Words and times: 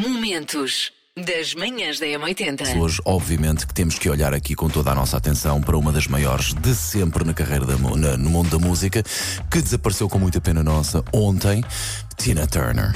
Momentos 0.00 0.92
das 1.16 1.54
manhãs 1.54 1.98
da 1.98 2.04
M80. 2.04 2.76
Hoje, 2.78 3.00
obviamente, 3.06 3.66
que 3.66 3.72
temos 3.72 3.98
que 3.98 4.10
olhar 4.10 4.34
aqui 4.34 4.54
com 4.54 4.68
toda 4.68 4.90
a 4.90 4.94
nossa 4.94 5.16
atenção 5.16 5.62
para 5.62 5.74
uma 5.78 5.90
das 5.90 6.06
maiores 6.06 6.52
de 6.52 6.74
sempre 6.74 7.24
na 7.24 7.32
carreira 7.32 7.64
da, 7.64 7.78
na- 7.78 8.18
no 8.18 8.28
mundo 8.28 8.50
da 8.50 8.58
música, 8.58 9.02
que 9.50 9.62
desapareceu 9.62 10.06
com 10.06 10.18
muita 10.18 10.38
pena 10.38 10.62
nossa 10.62 11.02
ontem, 11.14 11.64
Tina 12.18 12.46
Turner. 12.46 12.94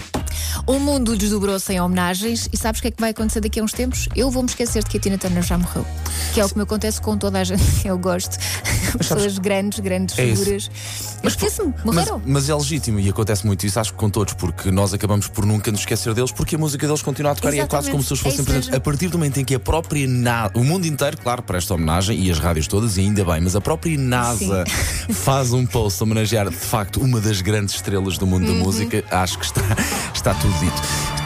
O 0.67 0.79
mundo 0.79 1.17
desdobrou-se 1.17 1.73
em 1.73 1.81
homenagens 1.81 2.51
e 2.53 2.57
sabes 2.59 2.81
o 2.81 2.83
que 2.83 2.89
é 2.89 2.91
que 2.91 3.01
vai 3.01 3.11
acontecer 3.13 3.41
daqui 3.41 3.61
a 3.61 3.65
uns 3.65 3.73
tempos? 3.73 4.07
Eu 4.15 4.31
vou-me 4.31 4.51
esquecer 4.51 4.85
de 4.85 4.91
que 4.91 4.99
a 4.99 5.01
Tina 5.01 5.17
Turner 5.17 5.43
já 5.43 5.57
morreu. 5.57 5.87
Que 6.35 6.41
é 6.41 6.45
o 6.45 6.49
que 6.51 6.57
me 6.59 6.65
acontece 6.65 7.01
com 7.01 7.17
toda 7.17 7.39
a 7.41 7.45
gente 7.45 7.65
que 7.81 7.89
eu 7.89 7.97
gosto. 7.99 8.37
Pessoas 8.99 9.39
grandes, 9.39 9.81
grandes 9.81 10.19
É 10.19 10.27
figuras. 10.35 10.71
Eu 11.23 11.29
esqueço-me, 11.29 11.75
Mas, 11.85 11.95
morreram. 11.95 12.23
mas 12.27 12.49
é 12.49 12.55
legítimo 12.55 12.99
e 13.01 13.09
acontece 13.09 13.47
muito 13.47 13.65
isso, 13.67 13.79
acho 13.79 13.93
que 13.93 13.99
com 13.99 14.09
todos, 14.11 14.35
porque 14.35 14.71
nós 14.71 14.93
acabamos 14.95 15.29
por 15.29 15.45
nunca 15.47 15.71
nos 15.71 15.81
esquecer 15.81 16.15
deles, 16.15 16.33
porque 16.33 16.57
a 16.57 16.59
música 16.59 16.87
deles 16.87 17.03
continua 17.03 17.33
a 17.33 17.35
tocar 17.35 17.53
e 17.55 17.61
é 17.61 17.67
quase 17.67 17.91
Exatamente. 17.91 17.93
como 17.93 18.03
se 18.03 18.13
eles 18.13 18.21
É 18.21 18.23
fossem 18.25 18.41
isso 18.41 18.45
presentes. 18.51 18.75
A 18.75 18.81
partir 18.81 19.09
do 19.09 19.19
momento 19.19 19.39
em 19.41 19.45
que 19.45 19.55
a 19.55 19.61
própria 19.61 20.07
NASA, 20.09 20.53
o 20.55 20.65
mundo 20.65 20.87
inteiro, 20.87 21.17
claro, 21.19 21.43
presta 21.43 21.75
homenagem 21.75 22.19
e 22.21 22.31
as 22.31 22.39
rádios 22.39 22.67
todas, 22.67 22.97
e 22.97 23.01
ainda 23.01 23.25
bem, 23.25 23.41
mas 23.41 23.55
a 23.57 23.61
própria 23.61 23.97
NASA 23.99 24.65
faz 25.13 25.53
um 25.53 25.65
post 25.67 26.03
a 26.03 26.05
homenagear 26.05 26.49
de 26.49 26.57
facto 26.57 27.01
uma 27.01 27.21
das 27.21 27.41
grandes 27.41 27.75
estrelas 27.75 28.17
do 28.19 28.27
mundo 28.27 28.41
Uhum. 28.51 28.59
da 28.59 28.65
música, 28.65 29.05
acho 29.11 29.39
que 29.39 29.45
está, 29.45 29.61
está 30.15 30.35
tudo 30.35 30.53
dito. 30.59 31.20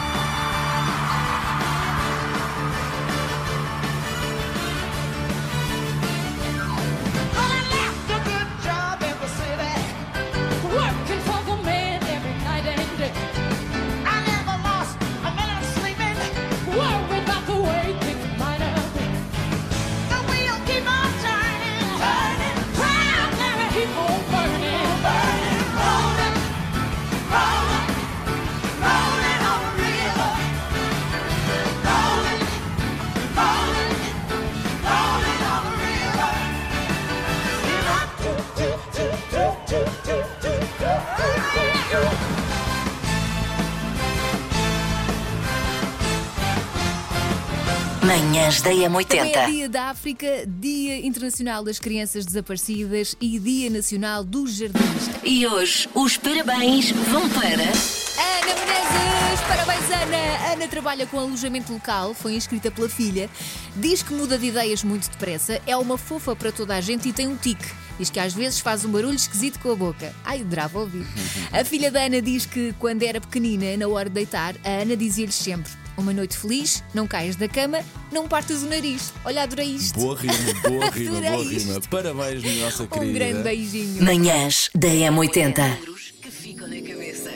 Manhãs 48.15 48.61
da 48.61 48.69
Também 48.69 48.85
é 48.85 48.89
M80. 48.89 49.45
Dia 49.51 49.69
da 49.69 49.89
África, 49.89 50.27
Dia 50.47 51.05
Internacional 51.05 51.65
das 51.65 51.79
Crianças 51.79 52.25
Desaparecidas 52.25 53.13
e 53.19 53.37
Dia 53.37 53.69
Nacional 53.69 54.23
dos 54.23 54.55
Jardins. 54.55 55.09
E 55.21 55.45
hoje 55.45 55.89
os 55.93 56.15
parabéns 56.15 56.91
vão 56.91 57.29
para. 57.29 57.45
Ana 57.51 58.55
Menezes, 58.55 59.41
parabéns 59.45 59.91
Ana! 59.91 60.53
Ana 60.53 60.67
trabalha 60.69 61.05
com 61.05 61.19
alojamento 61.19 61.73
local, 61.73 62.13
foi 62.13 62.35
inscrita 62.35 62.71
pela 62.71 62.87
filha, 62.87 63.29
diz 63.75 64.01
que 64.01 64.13
muda 64.13 64.37
de 64.37 64.45
ideias 64.45 64.81
muito 64.81 65.09
depressa, 65.09 65.61
é 65.67 65.75
uma 65.75 65.97
fofa 65.97 66.33
para 66.37 66.53
toda 66.53 66.73
a 66.73 66.79
gente 66.79 67.09
e 67.09 67.13
tem 67.13 67.27
um 67.27 67.35
tique. 67.35 67.65
Diz 67.99 68.09
que 68.09 68.19
às 68.21 68.33
vezes 68.33 68.61
faz 68.61 68.85
um 68.85 68.91
barulho 68.91 69.15
esquisito 69.15 69.59
com 69.59 69.71
a 69.73 69.75
boca. 69.75 70.13
Ai, 70.23 70.39
adorava 70.39 70.79
ouvir. 70.79 71.05
A 71.51 71.65
filha 71.65 71.91
da 71.91 72.05
Ana 72.05 72.21
diz 72.21 72.45
que 72.45 72.73
quando 72.79 73.03
era 73.03 73.19
pequenina, 73.19 73.75
na 73.75 73.89
hora 73.89 74.07
de 74.07 74.15
deitar, 74.15 74.55
a 74.63 74.69
Ana 74.81 74.95
dizia-lhes 74.95 75.35
sempre: 75.35 75.71
Uma 75.97 76.11
noite 76.13 76.37
feliz, 76.37 76.83
não 76.93 77.07
caias 77.07 77.35
da 77.37 77.47
cama, 77.47 77.79
não 78.11 78.27
partas 78.27 78.63
o 78.63 78.65
nariz. 78.67 79.13
Olha, 79.23 79.43
adorei 79.43 79.67
isto. 79.69 79.97
Boa 79.99 80.15
rima, 80.17 80.33
boa 80.67 80.89
rima, 80.89 81.21
boa 81.21 81.43
isto. 81.43 81.67
rima. 81.69 81.81
Parabéns, 81.89 82.41
minha 82.43 82.65
nossa 82.65 82.83
Um 82.83 82.87
querida. 82.87 83.13
grande 83.13 83.43
beijinho. 83.43 84.03
Manhãs 84.03 84.69
da 84.75 84.87
M80. 84.89 85.77
que 86.21 86.29
ficam 86.31 86.67
na 86.67 86.75
cabeça. 86.81 87.31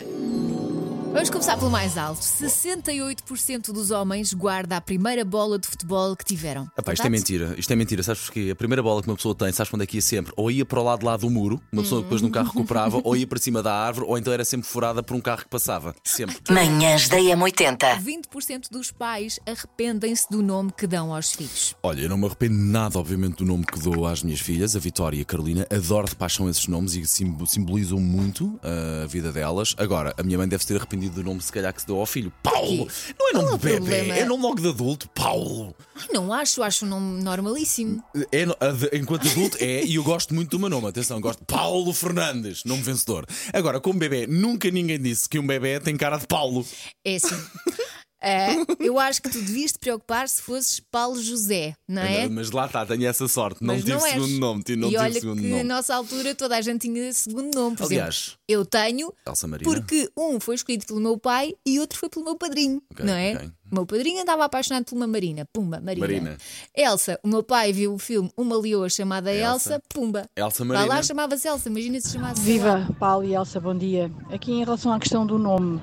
Vamos 1.11 1.29
começar 1.31 1.57
pelo 1.57 1.71
mais 1.71 1.97
alto. 1.97 2.21
68% 2.21 3.73
dos 3.73 3.89
homens 3.91 4.31
guarda 4.33 4.77
a 4.77 4.81
primeira 4.81 5.25
bola 5.25 5.57
de 5.59 5.67
futebol 5.67 6.15
que 6.15 6.23
tiveram. 6.23 6.69
Epá, 6.77 6.93
isto 6.93 7.05
é 7.05 7.09
mentira, 7.09 7.55
isto 7.57 7.73
é 7.73 7.75
mentira, 7.75 8.03
sabes 8.03 8.21
porquê? 8.23 8.49
A 8.51 8.55
primeira 8.55 8.81
bola 8.81 9.01
que 9.01 9.09
uma 9.09 9.15
pessoa 9.15 9.33
tem, 9.35 9.51
sabes 9.51 9.69
quando 9.69 9.81
é 9.81 9.85
que 9.87 9.97
ia 9.97 10.01
sempre? 10.01 10.31
Ou 10.37 10.49
ia 10.51 10.63
para 10.65 10.79
o 10.79 10.83
lado 10.83 11.05
lá 11.05 11.17
do 11.17 11.29
muro, 11.29 11.59
uma 11.73 11.81
pessoa 11.81 12.01
que 12.01 12.05
depois 12.05 12.21
num 12.21 12.29
carro 12.29 12.47
recuperava, 12.49 13.01
ou 13.03 13.17
ia 13.17 13.25
para 13.27 13.39
cima 13.39 13.61
da 13.63 13.73
árvore, 13.73 14.05
ou 14.07 14.17
então 14.17 14.31
era 14.31 14.45
sempre 14.45 14.67
furada 14.67 15.01
por 15.03 15.15
um 15.15 15.19
carro 15.19 15.39
que 15.43 15.49
passava. 15.49 15.93
Sempre. 16.03 16.37
Manhãs 16.49 17.09
da 17.09 17.17
M80. 17.17 17.99
20% 18.01 18.69
dos 18.71 18.91
pais 18.91 19.39
arrependem-se 19.45 20.29
do 20.29 20.41
nome 20.43 20.71
que 20.71 20.85
dão 20.87 21.13
aos 21.13 21.31
filhos. 21.33 21.75
Olha, 21.83 22.01
eu 22.01 22.09
não 22.09 22.17
me 22.17 22.27
arrependo 22.27 22.55
nada, 22.55 22.97
obviamente, 22.99 23.37
do 23.37 23.45
nome 23.45 23.65
que 23.65 23.79
dou 23.79 24.05
às 24.05 24.21
minhas 24.23 24.39
filhas, 24.39 24.75
a 24.75 24.79
Vitória 24.79 25.17
e 25.17 25.21
a 25.21 25.25
Carolina. 25.25 25.65
Adoro 25.71 26.07
de 26.07 26.15
paixão 26.15 26.47
esses 26.49 26.67
nomes 26.67 26.93
e 26.95 27.05
sim- 27.05 27.35
simbolizam 27.47 27.99
muito 27.99 28.45
uh, 28.63 29.03
a 29.03 29.07
vida 29.07 29.31
delas. 29.31 29.73
Agora, 29.77 30.13
a 30.17 30.23
minha 30.23 30.37
mãe 30.37 30.47
deve 30.47 30.63
ter 30.65 30.77
arrependido 30.77 30.98
do 31.07 31.23
nome, 31.23 31.41
se 31.41 31.51
calhar, 31.51 31.71
que 31.73 31.81
se 31.81 31.87
deu 31.87 31.97
ao 31.99 32.05
filho. 32.05 32.33
Paulo! 32.43 32.87
Não 33.19 33.29
é 33.29 33.33
nome 33.33 33.47
Qual 33.47 33.57
de 33.59 33.67
é 33.69 33.75
o 33.75 33.79
bebê, 33.79 33.95
problema? 33.97 34.15
é 34.15 34.25
nome 34.25 34.43
logo 34.43 34.59
de 34.61 34.67
adulto. 34.67 35.07
Paulo! 35.09 35.75
Ai, 35.95 36.07
não 36.13 36.33
acho, 36.33 36.63
acho 36.63 36.85
um 36.85 36.89
nome 36.89 37.23
normalíssimo. 37.23 38.03
É, 38.31 38.45
no- 38.45 38.55
a 38.59 38.67
de- 38.71 38.89
enquanto 38.97 39.27
adulto 39.27 39.57
é, 39.61 39.83
e 39.85 39.95
eu 39.95 40.03
gosto 40.03 40.33
muito 40.33 40.49
do 40.51 40.59
meu 40.59 40.69
nome. 40.69 40.87
Atenção, 40.87 41.21
gosto 41.21 41.39
de 41.39 41.45
Paulo 41.45 41.93
Fernandes, 41.93 42.63
nome 42.65 42.81
vencedor. 42.81 43.25
Agora, 43.53 43.79
como 43.79 43.99
bebê, 43.99 44.25
nunca 44.27 44.69
ninguém 44.71 44.99
disse 44.99 45.29
que 45.29 45.37
um 45.37 45.45
bebê 45.45 45.79
tem 45.79 45.95
cara 45.95 46.17
de 46.17 46.25
Paulo. 46.27 46.65
É 47.05 47.15
assim. 47.15 47.35
É, 48.21 48.47
eu 48.79 48.99
acho 48.99 49.21
que 49.21 49.29
tu 49.29 49.39
devias 49.41 49.71
te 49.71 49.79
preocupar 49.79 50.27
se 50.27 50.41
fosses 50.41 50.79
Paulo 50.91 51.21
José, 51.21 51.73
não 51.87 52.01
é? 52.01 52.27
Mas 52.27 52.51
lá 52.51 52.65
está, 52.65 52.85
tenho 52.85 53.07
essa 53.07 53.27
sorte. 53.27 53.61
Não 53.61 53.73
Mas 53.75 53.83
tive 53.83 53.95
não 53.97 54.05
és. 54.05 54.13
segundo 54.13 54.39
nome. 54.39 54.63
tive- 54.63 54.79
Não 54.81 54.87
e 54.87 54.91
tive 54.91 55.03
olha 55.03 55.13
segundo 55.13 55.41
que 55.41 55.47
nome. 55.47 55.63
na 55.63 55.75
nossa 55.75 55.95
altura 55.95 56.35
toda 56.35 56.57
a 56.57 56.61
gente 56.61 56.81
tinha 56.81 57.13
segundo 57.13 57.55
nome. 57.55 57.77
Por 57.77 57.85
Aliás, 57.85 58.15
exemplo, 58.15 58.39
eu 58.47 58.65
tenho 58.65 59.13
Elsa 59.27 59.47
Marina. 59.47 59.71
porque 59.73 60.09
um 60.17 60.39
foi 60.39 60.55
escolhido 60.55 60.85
pelo 60.85 60.99
meu 60.99 61.17
pai 61.17 61.53
e 61.65 61.79
outro 61.79 61.97
foi 61.97 62.09
pelo 62.09 62.25
meu 62.25 62.35
padrinho, 62.35 62.81
Ok, 62.91 63.05
não 63.05 63.13
é? 63.13 63.35
ok. 63.35 63.51
O 63.71 63.75
meu 63.75 63.85
padrinho 63.85 64.21
andava 64.21 64.43
apaixonado 64.45 64.83
por 64.85 64.95
uma 64.95 65.05
Marina, 65.05 65.45
pumba, 65.53 65.79
Marina. 65.79 66.07
Marina. 66.07 66.37
Elsa, 66.75 67.19
o 67.23 67.27
meu 67.27 67.43
pai 67.43 67.71
viu 67.71 67.93
o 67.93 67.99
filme 67.99 68.29
Uma 68.35 68.57
Leoa 68.59 68.89
chamada 68.89 69.31
Elsa. 69.31 69.73
Elsa, 69.75 69.81
pumba. 69.93 70.25
Elsa 70.35 70.65
Marina. 70.65 70.87
lá 70.87 71.03
chamava-se 71.03 71.47
Elsa, 71.47 71.69
imagina 71.69 72.01
se 72.01 72.11
chamasse. 72.11 72.41
Viva, 72.41 72.87
Paulo 72.99 73.23
e 73.25 73.35
Elsa, 73.35 73.59
bom 73.59 73.77
dia. 73.77 74.11
Aqui 74.33 74.51
em 74.51 74.59
relação 74.63 74.91
à 74.91 74.99
questão 74.99 75.23
do 75.25 75.37
nome, 75.37 75.79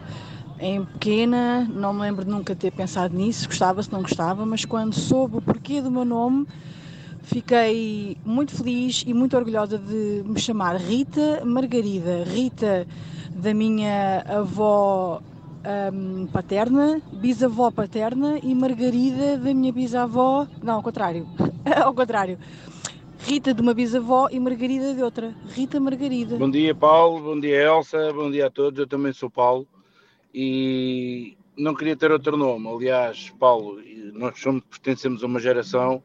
em 0.59 0.85
pequena, 0.85 1.69
não 1.71 1.93
me 1.93 2.01
lembro 2.01 2.25
de 2.25 2.31
nunca 2.31 2.55
ter 2.55 2.71
pensado 2.71 3.17
nisso, 3.17 3.47
gostava 3.47 3.83
se 3.83 3.93
não 3.93 4.03
gostava, 4.03 4.47
mas 4.47 4.65
quando 4.65 4.95
soube 4.95 5.37
o 5.37 5.43
porquê 5.43 5.81
do 5.81 5.91
meu 5.91 6.05
nome, 6.05 6.47
fiquei 7.23 8.17
muito 8.25 8.55
feliz 8.57 9.05
e 9.07 9.13
muito 9.13 9.37
orgulhosa 9.37 9.79
de 9.79 10.23
me 10.25 10.41
chamar 10.41 10.77
Rita 10.77 11.45
Margarida. 11.45 12.25
Rita 12.25 12.87
da 13.31 13.53
minha 13.53 14.25
avó 14.27 15.21
hum, 15.93 16.27
paterna, 16.33 17.03
bisavó 17.13 17.71
paterna 17.71 18.39
e 18.43 18.55
Margarida 18.55 19.37
da 19.37 19.53
minha 19.53 19.73
bisavó. 19.73 20.47
Não, 20.63 20.75
ao 20.75 20.83
contrário. 20.83 21.27
ao 21.85 21.93
contrário. 21.93 22.39
Rita 23.19 23.53
de 23.53 23.61
uma 23.61 23.75
bisavó 23.75 24.29
e 24.31 24.39
Margarida 24.39 24.95
de 24.95 25.03
outra. 25.03 25.35
Rita 25.49 25.79
Margarida. 25.81 26.37
Bom 26.37 26.51
dia, 26.51 26.75
Paulo. 26.75 27.21
Bom 27.21 27.41
dia, 27.41 27.63
Elsa. 27.63 28.13
Bom 28.13 28.31
dia 28.31 28.47
a 28.47 28.51
todos. 28.51 28.79
Eu 28.79 28.87
também 28.87 29.13
sou 29.13 29.29
Paulo 29.29 29.67
e 30.39 31.35
não 31.57 31.75
queria 31.75 31.97
ter 31.97 32.13
outro 32.13 32.37
nome. 32.37 32.69
Aliás, 32.69 33.31
Paulo, 33.39 33.81
nós 34.13 34.39
somos, 34.39 34.63
pertencemos 34.69 35.23
a 35.23 35.27
uma 35.27 35.41
geração 35.41 36.05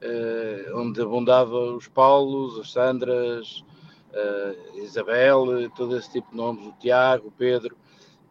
eh, 0.00 0.68
onde 0.74 1.00
abundava 1.00 1.56
os 1.76 1.86
Paulos, 1.86 2.58
as 2.58 2.72
Sandras, 2.72 3.64
eh, 4.12 4.56
Isabel, 4.82 5.70
todo 5.76 5.96
esse 5.96 6.10
tipo 6.10 6.28
de 6.32 6.36
nomes, 6.36 6.66
o 6.66 6.72
Tiago, 6.80 7.28
o 7.28 7.30
Pedro. 7.30 7.76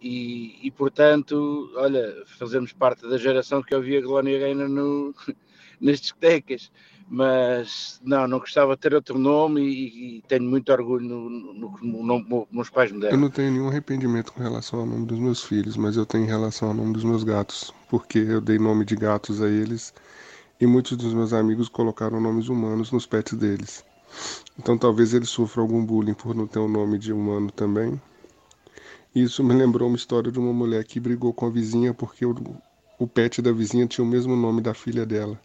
E, 0.01 0.59
e, 0.61 0.69
portanto, 0.69 1.71
olha, 1.77 2.13
fazemos 2.37 2.73
parte 2.73 3.07
da 3.07 3.17
geração 3.17 3.63
que 3.63 3.73
ouvia 3.73 4.01
Glória 4.01 4.37
Gaynor 4.37 4.67
no, 4.67 5.15
nas 5.79 6.01
discotecas 6.01 6.69
mas 7.07 7.99
não, 8.03 8.27
não 8.27 8.39
gostava 8.39 8.75
de 8.75 8.81
ter 8.81 8.93
outro 8.93 9.17
nome 9.17 9.61
e, 9.61 10.17
e 10.17 10.21
tenho 10.23 10.43
muito 10.43 10.71
orgulho 10.71 11.05
no, 11.07 11.29
no, 11.29 12.03
no 12.03 12.47
que 12.47 12.55
meus 12.55 12.69
pais 12.69 12.91
me 12.91 12.99
Eu 13.01 13.01
deram. 13.01 13.17
não 13.17 13.29
tenho 13.29 13.51
nenhum 13.51 13.67
arrependimento 13.69 14.31
com 14.33 14.41
relação 14.41 14.79
ao 14.81 14.85
nome 14.85 15.05
dos 15.05 15.19
meus 15.19 15.43
filhos, 15.43 15.75
mas 15.77 15.97
eu 15.97 16.05
tenho 16.05 16.23
em 16.25 16.27
relação 16.27 16.69
ao 16.69 16.73
nome 16.73 16.93
dos 16.93 17.03
meus 17.03 17.23
gatos, 17.23 17.73
porque 17.89 18.17
eu 18.19 18.41
dei 18.41 18.57
nome 18.59 18.85
de 18.85 18.95
gatos 18.95 19.41
a 19.41 19.49
eles 19.49 19.93
e 20.59 20.67
muitos 20.67 20.97
dos 20.97 21.13
meus 21.13 21.33
amigos 21.33 21.69
colocaram 21.69 22.21
nomes 22.21 22.49
humanos 22.49 22.91
nos 22.91 23.05
pets 23.05 23.33
deles. 23.37 23.85
Então 24.59 24.77
talvez 24.77 25.13
eles 25.13 25.29
sofram 25.29 25.63
algum 25.63 25.85
bullying 25.85 26.13
por 26.15 26.35
não 26.35 26.47
ter 26.47 26.59
o 26.59 26.67
nome 26.67 26.97
de 26.99 27.13
humano 27.13 27.51
também. 27.51 28.01
Isso 29.13 29.43
me 29.43 29.53
lembrou 29.53 29.87
uma 29.89 29.97
história 29.97 30.31
de 30.31 30.39
uma 30.39 30.53
mulher 30.53 30.83
que 30.85 30.99
brigou 30.99 31.33
com 31.33 31.45
a 31.45 31.49
vizinha 31.49 31.93
porque 31.93 32.25
o, 32.25 32.35
o 32.99 33.07
pet 33.07 33.41
da 33.41 33.51
vizinha 33.51 33.87
tinha 33.87 34.05
o 34.05 34.07
mesmo 34.07 34.35
nome 34.35 34.61
da 34.61 34.73
filha 34.73 35.05
dela. 35.05 35.39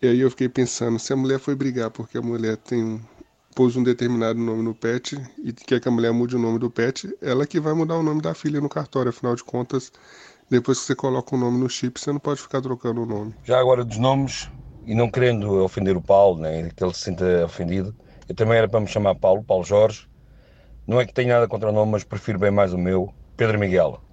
E 0.00 0.08
aí 0.08 0.20
eu 0.20 0.30
fiquei 0.30 0.48
pensando, 0.48 0.98
se 0.98 1.12
a 1.12 1.16
mulher 1.16 1.38
foi 1.38 1.54
brigar 1.54 1.90
porque 1.90 2.18
a 2.18 2.22
mulher 2.22 2.56
tem 2.56 2.82
um, 2.84 3.00
pôs 3.54 3.76
um 3.76 3.82
determinado 3.82 4.38
nome 4.38 4.62
no 4.62 4.74
pet 4.74 5.16
e 5.42 5.52
quer 5.52 5.80
que 5.80 5.88
a 5.88 5.90
mulher 5.90 6.12
mude 6.12 6.36
o 6.36 6.38
nome 6.38 6.58
do 6.58 6.70
pet, 6.70 7.14
ela 7.20 7.46
que 7.46 7.60
vai 7.60 7.72
mudar 7.74 7.96
o 7.96 8.02
nome 8.02 8.20
da 8.22 8.34
filha 8.34 8.60
no 8.60 8.68
cartório, 8.68 9.10
afinal 9.10 9.34
de 9.34 9.44
contas, 9.44 9.92
Depois 10.50 10.80
que 10.80 10.86
você 10.86 10.96
coloca 10.96 11.36
o 11.36 11.38
nome 11.38 11.58
no 11.58 11.70
chip, 11.70 12.00
você 12.00 12.12
não 12.12 12.20
pode 12.20 12.42
ficar 12.42 12.62
trocando 12.62 13.02
o 13.02 13.06
nome. 13.06 13.34
Já 13.44 13.58
agora 13.60 13.84
dos 13.84 13.98
nomes, 13.98 14.50
e 14.84 14.94
não 14.94 15.10
querendo 15.10 15.62
ofender 15.64 15.96
o 15.96 16.02
Paulo, 16.02 16.40
nem 16.42 16.68
que 16.70 16.84
ele 16.84 16.94
se 16.94 17.02
sinta 17.02 17.44
ofendido, 17.44 17.96
eu 18.28 18.34
também 18.34 18.58
era 18.58 18.68
para 18.68 18.80
me 18.80 18.88
chamar 18.88 19.14
Paulo, 19.16 19.44
Paulo 19.44 19.64
Jorge. 19.64 20.06
Não 20.86 21.00
é 21.00 21.06
que 21.06 21.14
tenho 21.14 21.30
nada 21.30 21.48
contra 21.48 21.70
o 21.70 21.72
nome, 21.72 21.92
mas 21.92 22.04
prefiro 22.04 22.38
bem 22.40 22.52
mais 22.52 22.72
o 22.74 22.78
meu, 22.78 23.14
Pedro 23.36 23.58
Miguel. 23.58 24.05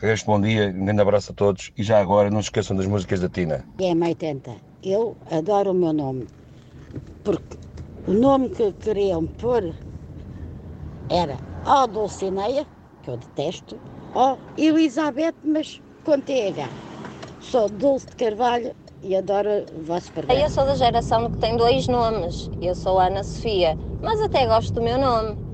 Resto 0.00 0.26
bom 0.26 0.38
dia, 0.38 0.74
um 0.76 0.84
grande 0.84 1.00
abraço 1.00 1.32
a 1.32 1.34
todos 1.34 1.70
e 1.74 1.82
já 1.82 1.98
agora 1.98 2.30
não 2.30 2.42
se 2.42 2.48
esqueçam 2.48 2.76
das 2.76 2.86
músicas 2.86 3.18
da 3.18 3.30
Tina. 3.30 3.64
É 3.80 3.94
80. 3.94 4.54
Eu 4.82 5.16
adoro 5.30 5.70
o 5.70 5.74
meu 5.74 5.92
nome. 5.94 6.26
Porque 7.24 7.56
o 8.06 8.12
nome 8.12 8.50
que 8.50 8.72
queriam 8.72 9.26
pôr 9.26 9.74
era 11.08 11.38
ou 11.64 11.86
Dulcineia, 11.86 12.66
que 13.02 13.08
eu 13.08 13.16
detesto, 13.16 13.78
ou 14.12 14.38
Elizabeth, 14.58 15.34
mas 15.42 15.80
com 16.04 16.20
TH. 16.20 16.68
Sou 17.40 17.70
Dulce 17.70 18.06
de 18.06 18.16
Carvalho 18.16 18.76
e 19.02 19.16
adoro 19.16 19.64
o 19.74 19.82
vosso 19.82 20.12
programa. 20.12 20.38
Eu 20.38 20.50
sou 20.50 20.66
da 20.66 20.74
geração 20.74 21.30
que 21.30 21.38
tem 21.38 21.56
dois 21.56 21.88
nomes. 21.88 22.50
Eu 22.60 22.74
sou 22.74 23.00
Ana 23.00 23.24
Sofia, 23.24 23.78
mas 24.02 24.20
até 24.20 24.46
gosto 24.46 24.74
do 24.74 24.82
meu 24.82 24.98
nome. 24.98 25.45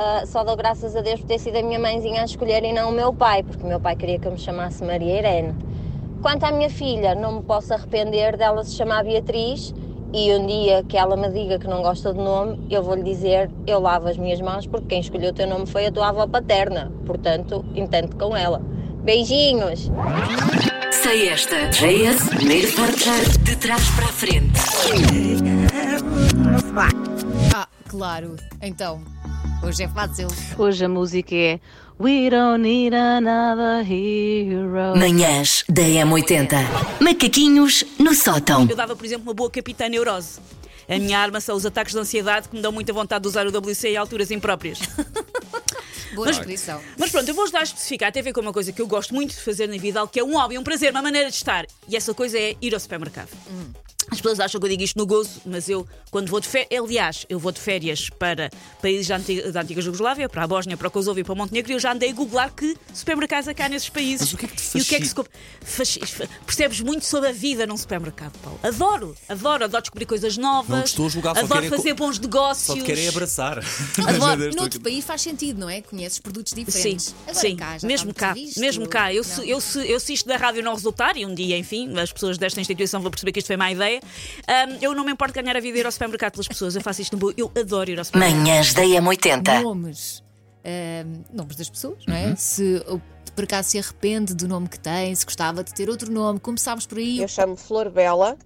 Ah, 0.00 0.22
só 0.24 0.44
dou 0.44 0.56
graças 0.56 0.94
a 0.94 1.00
Deus 1.00 1.18
por 1.18 1.26
ter 1.26 1.40
sido 1.40 1.56
a 1.56 1.62
minha 1.62 1.76
mãezinha 1.76 2.22
a 2.22 2.24
escolher 2.24 2.62
e 2.62 2.72
não 2.72 2.90
o 2.90 2.92
meu 2.92 3.12
pai, 3.12 3.42
porque 3.42 3.64
o 3.64 3.66
meu 3.66 3.80
pai 3.80 3.96
queria 3.96 4.16
que 4.16 4.28
eu 4.28 4.30
me 4.30 4.38
chamasse 4.38 4.84
Maria 4.84 5.18
Irene. 5.18 5.56
Quanto 6.22 6.44
à 6.44 6.52
minha 6.52 6.70
filha, 6.70 7.16
não 7.16 7.38
me 7.38 7.42
posso 7.42 7.74
arrepender 7.74 8.36
dela 8.36 8.62
se 8.62 8.76
chamar 8.76 9.02
Beatriz 9.02 9.74
e 10.12 10.32
um 10.32 10.46
dia 10.46 10.84
que 10.84 10.96
ela 10.96 11.16
me 11.16 11.28
diga 11.30 11.58
que 11.58 11.66
não 11.66 11.82
gosta 11.82 12.14
do 12.14 12.22
nome, 12.22 12.64
eu 12.70 12.80
vou-lhe 12.80 13.02
dizer, 13.02 13.50
eu 13.66 13.80
lavo 13.80 14.06
as 14.06 14.16
minhas 14.16 14.40
mãos 14.40 14.68
porque 14.68 14.86
quem 14.86 15.00
escolheu 15.00 15.30
o 15.30 15.34
teu 15.34 15.48
nome 15.48 15.66
foi 15.66 15.86
a 15.86 15.90
tua 15.90 16.10
avó 16.10 16.28
paterna. 16.28 16.92
Portanto, 17.04 17.64
entende 17.74 18.14
com 18.14 18.36
ela. 18.36 18.62
Beijinhos! 19.02 19.90
Sei 20.92 21.28
esta. 21.28 21.70
JS, 21.70 22.28
primeiro 22.28 22.68
forjar 22.68 23.24
de 23.42 23.56
trás 23.56 23.90
para 23.96 24.04
a 24.04 24.12
frente. 24.12 24.60
Ah, 27.52 27.66
claro. 27.88 28.36
Então, 28.62 29.00
hoje 29.62 29.82
é 29.82 29.88
fácil. 29.88 30.28
Hoje 30.56 30.84
a 30.84 30.88
música 30.88 31.34
é 31.34 31.60
We 32.00 32.30
don't 32.30 32.62
need 32.62 32.94
another 32.94 33.84
hero. 33.90 34.96
Manhãs 34.96 35.64
da 35.68 35.82
M80. 35.82 37.00
Macaquinhos 37.00 37.84
no 37.98 38.14
sótão. 38.14 38.66
Eu 38.68 38.76
dava, 38.76 38.94
por 38.94 39.04
exemplo, 39.04 39.24
uma 39.24 39.34
boa 39.34 39.50
capitã 39.50 39.88
neurose. 39.88 40.40
A 40.88 40.98
minha 40.98 41.18
arma 41.18 41.40
são 41.40 41.56
os 41.56 41.66
ataques 41.66 41.92
de 41.92 41.98
ansiedade 42.00 42.48
que 42.48 42.56
me 42.56 42.62
dão 42.62 42.72
muita 42.72 42.92
vontade 42.92 43.22
de 43.22 43.28
usar 43.28 43.46
o 43.46 43.50
WC 43.50 43.88
em 43.88 43.96
alturas 43.96 44.30
impróprias. 44.30 44.78
Boa 46.14 46.28
descrição. 46.28 46.80
Mas 46.96 47.10
pronto, 47.10 47.28
eu 47.28 47.34
vou 47.34 47.44
ajudar 47.44 47.60
a 47.60 47.62
especificar. 47.62 48.10
Tem 48.10 48.20
a 48.20 48.24
ver 48.24 48.32
com 48.32 48.40
uma 48.40 48.52
coisa 48.52 48.72
que 48.72 48.80
eu 48.80 48.86
gosto 48.86 49.14
muito 49.14 49.34
de 49.34 49.40
fazer 49.40 49.68
na 49.68 49.76
vida, 49.76 50.04
que 50.06 50.18
é 50.18 50.24
um 50.24 50.32
hobby, 50.32 50.56
um 50.56 50.64
prazer, 50.64 50.90
uma 50.90 51.02
maneira 51.02 51.28
de 51.28 51.36
estar. 51.36 51.66
E 51.86 51.94
essa 51.94 52.14
coisa 52.14 52.38
é 52.38 52.56
ir 52.62 52.72
ao 52.72 52.80
supermercado. 52.80 53.28
As 54.10 54.18
pessoas 54.20 54.40
acham 54.40 54.60
que 54.60 54.66
eu 54.66 54.70
digo 54.70 54.82
isto 54.82 54.96
no 54.98 55.06
gozo, 55.06 55.40
mas 55.44 55.68
eu, 55.68 55.86
quando 56.10 56.28
vou 56.30 56.40
de 56.40 56.46
férias, 56.48 56.68
aliás, 56.82 57.26
eu 57.28 57.38
vou 57.38 57.52
de 57.52 57.60
férias 57.60 58.08
para 58.10 58.50
países 58.80 59.06
da 59.06 59.16
antiga, 59.16 59.52
da 59.52 59.60
antiga 59.62 59.80
Jugoslávia, 59.82 60.28
para 60.28 60.44
a 60.44 60.46
Bósnia, 60.46 60.76
para 60.76 60.88
o 60.88 60.90
Kosovo 60.90 61.18
e 61.20 61.24
para 61.24 61.32
o 61.32 61.36
Montenegro, 61.36 61.70
e 61.72 61.74
eu 61.74 61.80
já 61.80 61.92
andei 61.92 62.10
a 62.10 62.12
googlar 62.12 62.52
que 62.54 62.76
supermercados 62.94 63.48
há 63.48 63.54
cá 63.54 63.68
nesses 63.68 63.88
países. 63.88 64.20
Mas 64.20 64.32
o 64.32 64.36
que 64.36 64.44
é 64.46 64.48
que 64.48 64.56
te 64.56 64.78
E 64.78 64.80
o 64.80 64.84
que 64.84 64.94
é 64.94 65.00
que 65.00 65.06
se 65.06 65.14
compra? 65.14 65.32
Percebes 66.46 66.80
muito 66.80 67.04
sobre 67.04 67.28
a 67.28 67.32
vida 67.32 67.66
num 67.66 67.76
supermercado, 67.76 68.32
Paulo. 68.42 68.58
Adoro, 68.62 69.14
adoro, 69.28 69.64
adoro 69.64 69.82
descobrir 69.82 70.06
coisas 70.06 70.36
novas. 70.36 70.68
Não 70.76 70.84
estou 70.84 71.06
a 71.06 71.08
julgar, 71.08 71.34
só 71.36 71.42
adoro 71.42 71.68
fazer 71.68 71.90
co- 71.90 72.04
bons 72.04 72.18
negócios. 72.18 72.66
Só 72.66 72.74
te 72.74 72.82
querem 72.82 73.08
abraçar. 73.08 73.58
Adoro. 74.06 74.54
Noutro 74.54 74.80
país 74.80 75.04
faz 75.04 75.20
sentido, 75.22 75.58
não 75.60 75.68
é? 75.68 75.82
Conheces 75.82 76.18
produtos 76.18 76.52
Sim, 76.54 76.64
diferentes. 76.64 77.14
Agora 77.26 77.38
sim. 77.40 77.56
cá, 77.56 77.78
já 77.78 77.86
mesmo 77.86 78.14
cá, 78.14 78.32
visto. 78.32 78.58
mesmo 78.60 78.88
cá. 78.88 79.12
Eu, 79.12 79.22
se, 79.24 79.48
eu, 79.48 79.60
se, 79.60 79.88
eu 79.90 80.00
se 80.00 80.12
isto 80.12 80.26
da 80.28 80.36
rádio 80.36 80.62
não 80.62 80.74
resultar, 80.74 81.16
e 81.16 81.24
um 81.26 81.34
dia, 81.34 81.56
enfim, 81.58 81.96
as 81.98 82.12
pessoas 82.12 82.38
desta 82.38 82.60
instituição 82.60 83.00
vão 83.00 83.10
perceber 83.10 83.32
que 83.32 83.38
isto 83.38 83.46
foi 83.46 83.56
má 83.56 83.70
ideia, 83.70 83.97
hum, 84.00 84.78
eu 84.80 84.94
não 84.94 85.04
me 85.04 85.12
importo 85.12 85.34
ganhar 85.34 85.56
a 85.56 85.60
vida 85.60 85.78
e 85.78 85.80
ir 85.80 85.86
ao 85.86 85.92
supermercado 85.92 86.32
pelas 86.32 86.48
pessoas. 86.48 86.74
Eu 86.74 86.82
faço 86.82 87.02
isto 87.02 87.12
no 87.12 87.18
boa. 87.18 87.34
Eu 87.36 87.50
adoro 87.58 87.90
ir 87.90 87.98
ao 87.98 88.04
supermercado. 88.04 88.38
Manhãs 88.38 88.74
da 88.74 88.82
M80. 88.82 89.62
Nomes. 89.62 90.22
nomes 91.32 91.56
das 91.56 91.68
pessoas, 91.68 92.04
não 92.06 92.14
é? 92.14 92.26
Uhum. 92.26 92.36
Se 92.36 92.84
uh, 92.88 93.00
por 93.34 93.44
acaso 93.44 93.70
se 93.70 93.78
arrepende 93.78 94.34
do 94.34 94.48
nome 94.48 94.68
que 94.68 94.80
tem, 94.80 95.14
se 95.14 95.24
gostava 95.24 95.62
de 95.62 95.72
ter 95.72 95.88
outro 95.88 96.10
nome, 96.10 96.40
começámos 96.40 96.86
por 96.86 96.98
aí. 96.98 97.20
Eu 97.20 97.28
chamo 97.28 97.56
Flor 97.56 97.88
Bela 97.88 98.36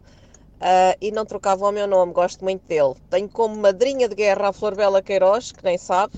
ah, 0.62 0.96
e 1.00 1.10
não 1.10 1.26
trocava 1.26 1.66
o 1.66 1.72
meu 1.72 1.88
nome, 1.88 2.12
gosto 2.12 2.44
muito 2.44 2.64
dele. 2.66 2.94
Tenho 3.10 3.28
como 3.28 3.56
madrinha 3.56 4.08
de 4.08 4.14
guerra 4.14 4.50
a 4.50 4.52
Flor 4.52 4.76
Bela 4.76 5.02
Queiroz, 5.02 5.50
que 5.50 5.64
nem 5.64 5.76
sabe, 5.76 6.12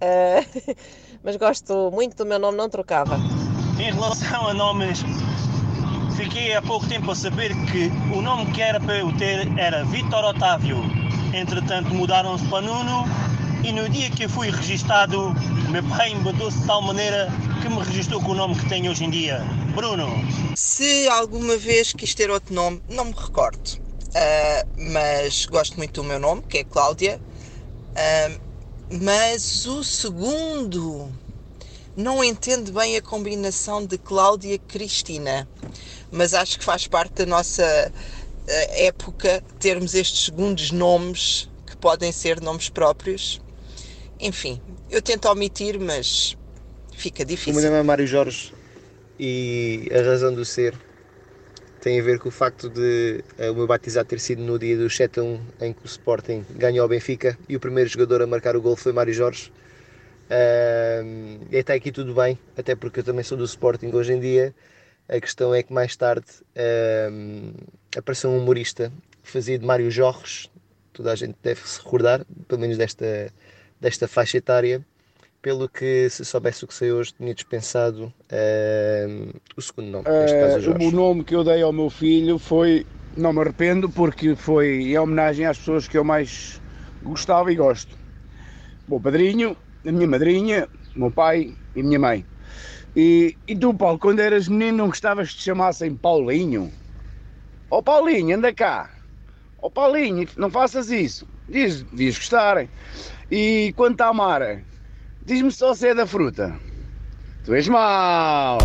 ah, 0.00 0.42
mas 1.22 1.36
gosto 1.36 1.90
muito 1.92 2.16
do 2.16 2.24
meu 2.24 2.38
nome, 2.38 2.56
não 2.56 2.68
trocava. 2.68 3.18
Em 3.78 3.92
relação 3.92 4.46
a 4.46 4.54
nomes, 4.54 5.00
fiquei 6.20 6.54
há 6.54 6.60
pouco 6.60 6.86
tempo 6.86 7.10
a 7.10 7.14
saber 7.14 7.54
que 7.64 7.90
o 8.14 8.20
nome 8.20 8.52
que 8.52 8.60
era 8.60 8.78
para 8.78 8.98
eu 8.98 9.10
ter 9.16 9.48
era 9.58 9.84
Vitor 9.86 10.22
Otávio. 10.22 10.76
Entretanto, 11.32 11.94
mudaram-se 11.94 12.44
para 12.48 12.60
Nuno 12.60 13.04
e 13.64 13.72
no 13.72 13.88
dia 13.88 14.10
que 14.10 14.24
eu 14.24 14.28
fui 14.28 14.50
registado, 14.50 15.34
meu 15.70 15.82
pai 15.84 16.12
embadou-se 16.12 16.58
de 16.58 16.66
tal 16.66 16.82
maneira 16.82 17.28
que 17.62 17.70
me 17.70 17.78
registrou 17.78 18.20
com 18.20 18.32
o 18.32 18.34
nome 18.34 18.54
que 18.54 18.68
tenho 18.68 18.90
hoje 18.90 19.04
em 19.04 19.10
dia, 19.10 19.40
Bruno. 19.74 20.08
Se 20.54 21.08
alguma 21.08 21.56
vez 21.56 21.94
quis 21.94 22.14
ter 22.14 22.30
outro 22.30 22.54
nome, 22.54 22.82
não 22.90 23.06
me 23.06 23.14
recordo. 23.16 23.80
Ah, 24.14 24.66
mas 24.92 25.46
gosto 25.46 25.78
muito 25.78 26.02
do 26.02 26.04
meu 26.06 26.18
nome, 26.18 26.42
que 26.42 26.58
é 26.58 26.64
Cláudia. 26.64 27.18
Ah, 27.96 28.38
mas 29.02 29.64
o 29.64 29.82
segundo, 29.82 31.10
não 31.96 32.22
entendo 32.22 32.72
bem 32.72 32.96
a 32.96 33.02
combinação 33.02 33.84
de 33.84 33.98
Cláudia 33.98 34.54
e 34.54 34.58
Cristina. 34.58 35.48
Mas 36.10 36.34
acho 36.34 36.58
que 36.58 36.64
faz 36.64 36.86
parte 36.86 37.12
da 37.14 37.26
nossa 37.26 37.62
ah, 37.64 38.52
época 38.70 39.42
termos 39.58 39.94
estes 39.94 40.24
segundos 40.24 40.70
nomes 40.70 41.48
que 41.66 41.76
podem 41.76 42.12
ser 42.12 42.40
nomes 42.40 42.68
próprios. 42.68 43.40
Enfim, 44.18 44.60
eu 44.90 45.00
tento 45.00 45.28
omitir, 45.28 45.78
mas 45.78 46.36
fica 46.92 47.22
O 47.22 47.26
difícil. 47.26 47.54
meu 47.60 47.70
nome 47.70 47.80
é 47.80 47.82
Mário 47.82 48.06
Jorge 48.06 48.52
e 49.18 49.88
a 49.92 50.02
razão 50.02 50.34
do 50.34 50.44
ser 50.44 50.74
tem 51.80 51.98
a 51.98 52.02
ver 52.02 52.18
com 52.18 52.28
o 52.28 52.32
facto 52.32 52.68
de 52.68 53.24
eh, 53.38 53.50
o 53.50 53.54
meu 53.54 53.66
batizado 53.66 54.06
ter 54.08 54.20
sido 54.20 54.42
no 54.42 54.58
dia 54.58 54.76
do 54.76 54.90
7 54.90 55.20
a 55.20 55.22
1 55.22 55.40
em 55.62 55.72
que 55.72 55.82
o 55.82 55.86
Sporting 55.86 56.44
ganhou 56.50 56.82
ao 56.82 56.88
Benfica 56.88 57.38
e 57.48 57.56
o 57.56 57.60
primeiro 57.60 57.88
jogador 57.88 58.20
a 58.20 58.26
marcar 58.26 58.54
o 58.54 58.60
gol 58.60 58.76
foi 58.76 58.92
Mário 58.92 59.14
Jorge. 59.14 59.50
Ahm, 60.30 61.40
e 61.50 61.58
até 61.58 61.74
aqui 61.74 61.90
tudo 61.90 62.14
bem, 62.14 62.38
até 62.56 62.74
porque 62.76 63.00
eu 63.00 63.04
também 63.04 63.24
sou 63.24 63.36
do 63.36 63.44
Sporting 63.44 63.90
hoje 63.92 64.12
em 64.12 64.20
dia. 64.20 64.54
A 65.08 65.20
questão 65.20 65.52
é 65.54 65.62
que 65.62 65.72
mais 65.72 65.96
tarde 65.96 66.26
ahm, 66.56 67.52
apareceu 67.96 68.30
um 68.30 68.38
humorista 68.38 68.92
que 69.22 69.30
fazia 69.30 69.58
de 69.58 69.66
Mário 69.66 69.90
Jorge, 69.90 70.48
toda 70.92 71.12
a 71.12 71.16
gente 71.16 71.34
deve 71.42 71.60
se 71.68 71.78
recordar, 71.82 72.24
pelo 72.46 72.60
menos 72.60 72.78
desta, 72.78 73.32
desta 73.80 74.06
faixa 74.06 74.38
etária, 74.38 74.84
pelo 75.42 75.68
que 75.68 76.08
se 76.10 76.24
soubesse 76.24 76.64
o 76.64 76.68
que 76.68 76.74
sei 76.74 76.92
hoje 76.92 77.12
tinha 77.12 77.34
dispensado 77.34 78.12
ahm, 78.30 79.30
o 79.56 79.62
segundo 79.62 79.88
nome, 79.88 80.06
neste 80.20 80.38
caso 80.38 80.58
o 80.58 80.60
Jorge. 80.60 80.86
o 80.86 80.90
nome 80.92 81.24
que 81.24 81.34
eu 81.34 81.42
dei 81.42 81.62
ao 81.62 81.72
meu 81.72 81.90
filho 81.90 82.38
foi, 82.38 82.86
não 83.16 83.32
me 83.32 83.40
arrependo, 83.40 83.88
porque 83.90 84.36
foi 84.36 84.82
em 84.92 84.98
homenagem 84.98 85.46
às 85.46 85.58
pessoas 85.58 85.88
que 85.88 85.98
eu 85.98 86.04
mais 86.04 86.60
gostava 87.02 87.50
e 87.52 87.56
gosto. 87.56 87.96
Meu 88.86 89.00
padrinho, 89.00 89.56
a 89.86 89.92
minha 89.92 90.06
madrinha, 90.06 90.68
meu 90.94 91.10
pai 91.10 91.54
e 91.74 91.82
minha 91.82 91.98
mãe. 91.98 92.24
E, 92.94 93.36
e 93.46 93.56
tu, 93.56 93.72
Paulo, 93.72 93.98
quando 93.98 94.20
eras 94.20 94.48
menino, 94.48 94.78
não 94.78 94.88
gostavas 94.88 95.30
que 95.30 95.38
te 95.38 95.44
chamassem 95.44 95.94
Paulinho? 95.94 96.72
Ó 97.70 97.80
Paulinho, 97.80 98.36
anda 98.36 98.52
cá. 98.52 98.90
Ó 99.62 99.70
Paulinho, 99.70 100.26
não 100.36 100.50
faças 100.50 100.90
isso. 100.90 101.26
Diz, 101.48 101.82
devias 101.82 102.16
gostarem. 102.16 102.68
E 103.30 103.72
quanto 103.76 104.00
à 104.00 104.12
Mara, 104.12 104.62
diz-me 105.24 105.52
só 105.52 105.74
se 105.74 105.88
é 105.88 105.94
da 105.94 106.06
fruta. 106.06 106.54
Tu 107.44 107.54
és 107.54 107.68
mau. 107.68 108.58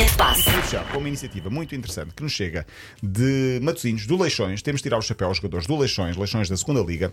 Linha 0.00 0.10
de 0.10 0.16
passe. 0.16 0.44
Com 0.92 0.98
uma 0.98 1.08
iniciativa 1.08 1.50
muito 1.50 1.74
interessante 1.74 2.14
que 2.14 2.22
nos 2.22 2.32
chega 2.32 2.66
de 3.02 3.60
Matosinhos, 3.62 4.06
do 4.06 4.16
Leixões. 4.16 4.62
Temos 4.62 4.80
de 4.80 4.84
tirar 4.84 4.96
o 4.96 5.02
chapéu 5.02 5.28
aos 5.28 5.36
jogadores 5.36 5.66
do 5.66 5.76
Leixões, 5.76 6.16
Leixões 6.16 6.48
da 6.48 6.56
segunda 6.56 6.80
Liga. 6.80 7.12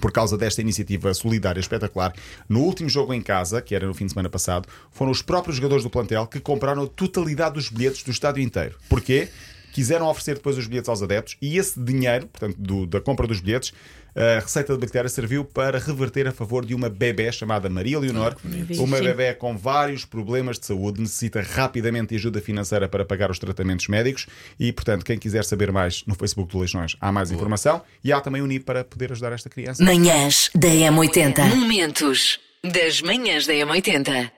Por 0.00 0.12
causa 0.12 0.38
desta 0.38 0.60
iniciativa 0.60 1.12
solidária 1.12 1.58
espetacular, 1.58 2.14
no 2.48 2.60
último 2.60 2.88
jogo 2.88 3.12
em 3.12 3.20
casa, 3.20 3.60
que 3.60 3.74
era 3.74 3.84
no 3.84 3.94
fim 3.94 4.06
de 4.06 4.12
semana 4.12 4.28
passado, 4.28 4.68
foram 4.92 5.10
os 5.10 5.22
próprios 5.22 5.56
jogadores 5.56 5.82
do 5.82 5.90
plantel 5.90 6.24
que 6.28 6.38
compraram 6.38 6.84
a 6.84 6.86
totalidade 6.86 7.54
dos 7.54 7.68
bilhetes 7.68 8.04
do 8.04 8.12
estádio 8.12 8.44
inteiro. 8.44 8.76
Porquê? 8.88 9.28
Quiseram 9.74 10.06
oferecer 10.06 10.36
depois 10.36 10.56
os 10.56 10.68
bilhetes 10.68 10.88
aos 10.88 11.02
adeptos 11.02 11.36
e 11.42 11.58
esse 11.58 11.78
dinheiro, 11.80 12.28
portanto, 12.28 12.54
do- 12.56 12.86
da 12.86 13.00
compra 13.00 13.26
dos 13.26 13.40
bilhetes, 13.40 13.72
a 14.14 14.38
receita 14.38 14.72
da 14.72 14.78
bilheteira 14.78 15.08
serviu 15.08 15.44
para 15.44 15.76
reverter 15.80 16.28
a 16.28 16.32
favor 16.32 16.64
de 16.64 16.72
uma 16.76 16.88
bebé 16.88 17.32
chamada 17.32 17.68
Maria 17.68 17.98
Leonor. 17.98 18.36
Uma 18.78 18.98
Sim. 18.98 19.02
bebé 19.02 19.34
com 19.34 19.58
vários 19.58 20.04
problemas 20.04 20.60
de 20.60 20.66
saúde, 20.66 21.00
necessita 21.00 21.42
rapidamente 21.42 22.10
de 22.10 22.14
ajuda 22.14 22.40
financeira 22.40 22.88
para 22.88 23.04
pagar 23.04 23.32
os 23.32 23.40
tratamentos 23.40 23.88
médicos 23.88 24.26
e, 24.60 24.72
portanto, 24.72 25.04
quem 25.04 25.18
quiser 25.18 25.44
saber 25.44 25.72
mais 25.72 26.04
no 26.06 26.14
Facebook 26.14 26.52
do 26.52 26.60
Leixões, 26.60 26.94
há 27.00 27.10
mais 27.10 27.32
informação 27.32 27.82
e 28.04 28.12
há 28.12 28.20
também 28.20 28.40
o 28.40 28.46
NIP 28.46 28.64
para 28.64 28.84
poder 28.84 29.10
ajudar 29.10 29.32
esta 29.32 29.50
criança. 29.50 29.82
Manhãs 29.82 30.48
da 30.54 30.68
M80. 30.68 31.48
Momentos 31.56 32.38
Das 32.62 33.02
manhãs 33.02 33.46
da 33.48 33.52
M80. 33.52 34.30